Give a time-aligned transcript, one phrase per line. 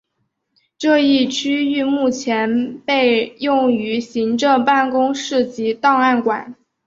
[0.79, 6.55] 这一区域目前被用于行政办公室及档案馆。